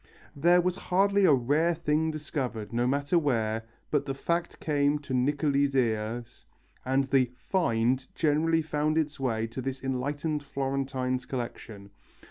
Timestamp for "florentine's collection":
10.41-11.91